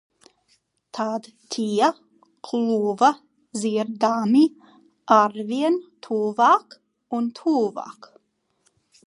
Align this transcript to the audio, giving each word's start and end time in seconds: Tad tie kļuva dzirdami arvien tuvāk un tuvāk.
Tad 0.97 1.25
tie 1.55 1.89
kļuva 2.47 3.09
dzirdami 3.59 4.43
arvien 5.19 5.79
tuvāk 6.09 6.79
un 7.21 7.31
tuvāk. 7.43 8.11